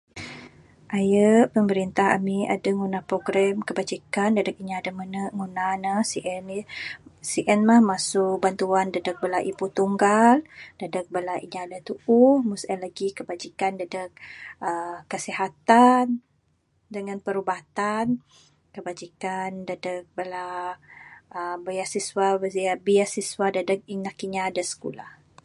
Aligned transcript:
Aye 0.97 1.27
pemerintah 1.55 2.07
ami' 2.15 2.49
aduh 2.53 2.73
ngundah 2.77 3.03
program 3.09 3.55
kebajikan 3.67 4.29
dadeg 4.35 4.57
inya 4.63 4.77
da 4.85 4.91
menu 4.99 5.23
nguna 5.35 5.65
ne 5.83 5.93
sien, 6.11 6.45
Sien 7.31 7.61
mah 7.69 7.81
masu 7.89 8.25
bantuan 8.43 8.87
dadeg 8.93 9.17
bala 9.23 9.39
ibu 9.51 9.65
tunggal, 9.77 10.35
dadeg 10.79 11.05
bala 11.15 11.33
inya 11.45 11.63
da 11.71 11.77
tu'uh. 11.87 12.35
Mung 12.47 12.59
sien 12.61 12.79
lagi' 12.85 13.15
kebajikan 13.17 13.73
dadeg 13.81 14.09
uhh 14.69 14.97
kesihatan 15.11 16.05
dengan 16.95 17.17
perubatan. 17.25 18.05
Kebajikan 18.75 19.49
dadeg 19.67 20.01
bala 20.17 20.43
uhh 21.37 21.55
biasiswa 21.65 22.27
biasiswa 22.87 23.45
dadeg 23.55 23.79
anak 23.93 24.15
kinya 24.19 24.43
da 24.55 24.63
sikulah. 24.71 25.11